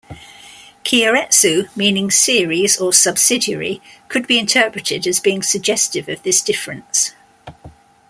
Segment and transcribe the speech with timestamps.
[0.83, 7.11] Keiretsu, meaning "series" or "subsidiary", could be interpreted as being suggestive of this difference.